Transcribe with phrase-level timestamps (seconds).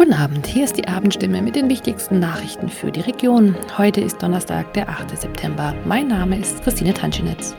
[0.00, 3.54] Guten Abend, hier ist die Abendstimme mit den wichtigsten Nachrichten für die Region.
[3.76, 5.10] Heute ist Donnerstag, der 8.
[5.14, 5.74] September.
[5.84, 7.54] Mein Name ist Christine Tanschinitz.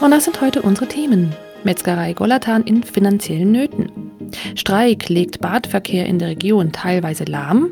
[0.00, 1.32] Und das sind heute unsere Themen.
[1.62, 3.92] Metzgerei Golatan in finanziellen Nöten.
[4.56, 7.70] Streik legt Badverkehr in der Region teilweise lahm.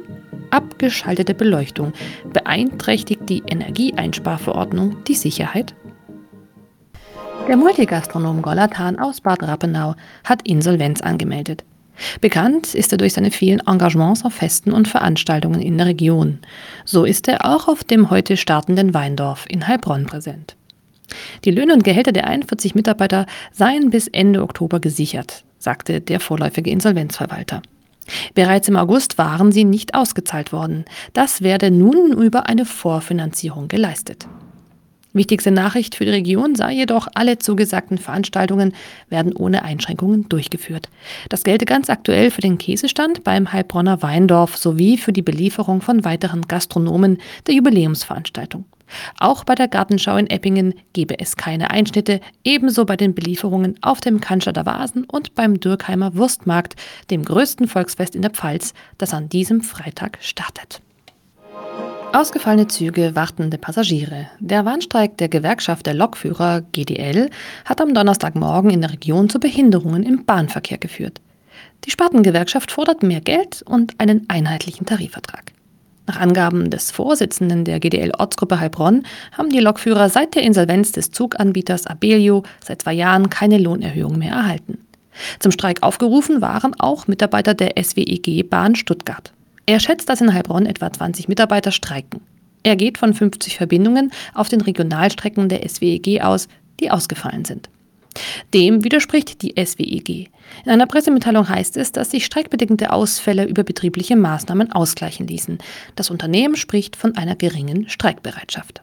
[0.51, 1.93] Abgeschaltete Beleuchtung
[2.33, 5.75] beeinträchtigt die Energieeinsparverordnung die Sicherheit.
[7.49, 11.65] Der Multigastronom Golatan aus Bad Rappenau hat Insolvenz angemeldet.
[12.21, 16.39] Bekannt ist er durch seine vielen Engagements auf Festen und Veranstaltungen in der Region.
[16.85, 20.57] So ist er auch auf dem heute startenden Weindorf in Heilbronn präsent.
[21.45, 26.71] Die Löhne und Gehälter der 41 Mitarbeiter seien bis Ende Oktober gesichert, sagte der vorläufige
[26.71, 27.63] Insolvenzverwalter.
[28.35, 30.85] Bereits im August waren sie nicht ausgezahlt worden.
[31.13, 34.27] Das werde nun über eine Vorfinanzierung geleistet.
[35.13, 38.75] Wichtigste Nachricht für die Region sei jedoch, alle zugesagten Veranstaltungen
[39.09, 40.89] werden ohne Einschränkungen durchgeführt.
[41.29, 46.05] Das gelte ganz aktuell für den Käsestand beim Heilbronner Weindorf sowie für die Belieferung von
[46.05, 48.65] weiteren Gastronomen der Jubiläumsveranstaltung.
[49.19, 54.01] Auch bei der Gartenschau in Eppingen gebe es keine Einschnitte, ebenso bei den Belieferungen auf
[54.01, 56.77] dem Cannstatter Vasen und beim Dürkheimer Wurstmarkt,
[57.11, 60.83] dem größten Volksfest in der Pfalz, das an diesem Freitag startet.
[62.13, 64.27] Ausgefallene Züge, wartende Passagiere.
[64.41, 67.31] Der Warnstreik der Gewerkschaft der Lokführer GDL
[67.65, 71.21] hat am Donnerstagmorgen in der Region zu Behinderungen im Bahnverkehr geführt.
[71.85, 75.53] Die Spartengewerkschaft fordert mehr Geld und einen einheitlichen Tarifvertrag.
[76.09, 81.87] Nach Angaben des Vorsitzenden der GDL-Ortsgruppe Heilbronn haben die Lokführer seit der Insolvenz des Zuganbieters
[81.87, 84.79] Abelio seit zwei Jahren keine Lohnerhöhung mehr erhalten.
[85.39, 89.33] Zum Streik aufgerufen waren auch Mitarbeiter der SWEG Bahn Stuttgart.
[89.67, 92.21] Er schätzt, dass in Heilbronn etwa 20 Mitarbeiter streiken.
[92.63, 96.49] Er geht von 50 Verbindungen auf den Regionalstrecken der SWEG aus,
[96.81, 97.71] die ausgefallen sind.
[98.53, 100.31] Dem widerspricht die SWEG.
[100.65, 105.59] In einer Pressemitteilung heißt es, dass sich streikbedingte Ausfälle über betriebliche Maßnahmen ausgleichen ließen.
[105.95, 108.83] Das Unternehmen spricht von einer geringen Streikbereitschaft.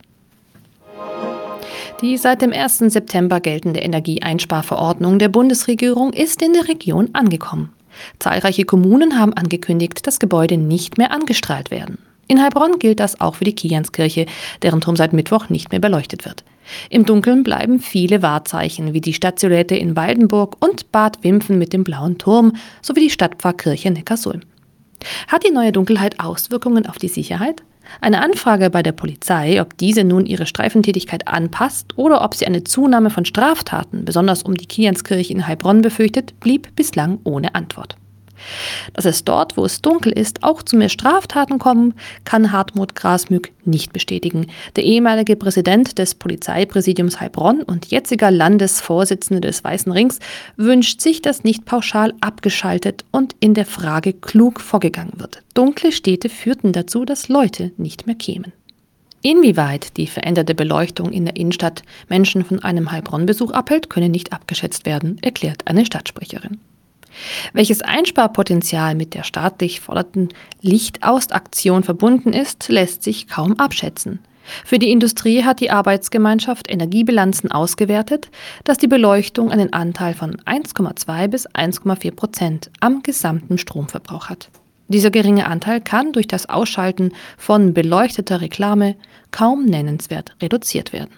[2.02, 2.77] Die seit dem 1.
[2.77, 7.73] September geltende Energieeinsparverordnung der Bundesregierung ist in der Region angekommen.
[8.19, 11.97] Zahlreiche Kommunen haben angekündigt, dass Gebäude nicht mehr angestrahlt werden.
[12.27, 14.25] In Heilbronn gilt das auch für die Kianskirche,
[14.61, 16.43] deren Turm seit Mittwoch nicht mehr beleuchtet wird.
[16.89, 21.86] Im Dunkeln bleiben viele Wahrzeichen, wie die Stadtsilhouette in Waldenburg und Bad Wimpfen mit dem
[21.86, 24.41] blauen Turm sowie die Stadtpfarrkirche Neckarsulm.
[25.27, 27.63] Hat die neue Dunkelheit Auswirkungen auf die Sicherheit?
[28.02, 32.63] Eine Anfrage bei der Polizei, ob diese nun ihre Streifentätigkeit anpasst oder ob sie eine
[32.63, 37.95] Zunahme von Straftaten, besonders um die Kianskirche in Heilbronn befürchtet, blieb bislang ohne Antwort.
[38.93, 41.93] Dass es dort, wo es dunkel ist, auch zu mehr Straftaten kommen,
[42.23, 44.48] kann Hartmut Grasmück nicht bestätigen.
[44.75, 50.20] Der ehemalige Präsident des Polizeipräsidiums Heilbronn und jetziger Landesvorsitzende des Weißen Rings
[50.55, 55.43] wünscht sich, dass nicht pauschal abgeschaltet und in der Frage klug vorgegangen wird.
[55.54, 58.54] Dunkle Städte führten dazu, dass Leute nicht mehr kämen.
[59.21, 64.86] Inwieweit die veränderte Beleuchtung in der Innenstadt Menschen von einem Heilbronn-Besuch abhält, könne nicht abgeschätzt
[64.86, 66.59] werden, erklärt eine Stadtsprecherin.
[67.54, 70.30] Welches Einsparpotenzial mit der staatlich forderten
[70.61, 74.20] Lichtaustaktion verbunden ist, lässt sich kaum abschätzen.
[74.66, 78.30] Für die Industrie hat die Arbeitsgemeinschaft Energiebilanzen ausgewertet,
[78.64, 84.49] dass die Beleuchtung einen Anteil von 1,2 bis 1,4 Prozent am gesamten Stromverbrauch hat.
[84.88, 88.95] Dieser geringe Anteil kann durch das Ausschalten von beleuchteter Reklame
[89.32, 91.11] kaum nennenswert reduziert werden.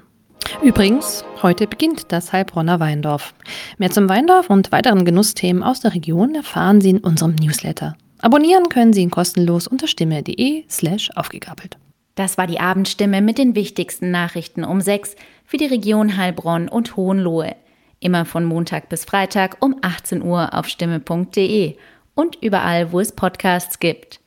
[0.62, 3.34] Übrigens, heute beginnt das Heilbronner Weindorf.
[3.78, 7.96] Mehr zum Weindorf und weiteren Genussthemen aus der Region erfahren Sie in unserem Newsletter.
[8.20, 11.78] Abonnieren können Sie ihn kostenlos unter stimme.de slash aufgegabelt.
[12.16, 16.98] Das war die Abendstimme mit den wichtigsten Nachrichten um 6 für die Region Heilbronn und
[16.98, 17.56] Hohenlohe.
[18.02, 21.78] Immer von Montag bis Freitag um 18 Uhr auf stimme.de
[22.16, 24.20] und überall, wo es Podcasts gibt.